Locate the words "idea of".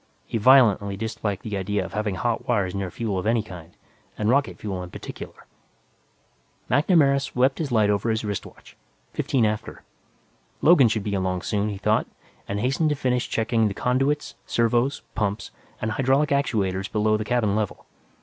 1.55-1.93